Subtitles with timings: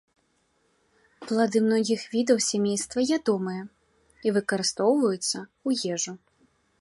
[1.25, 3.63] Плады многіх відаў сямейства ядомыя
[4.29, 6.13] і выкарыстоўваюцца ў ежу.